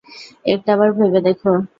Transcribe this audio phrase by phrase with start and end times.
[0.45, 1.39] একটাবার ভেবে দেখ।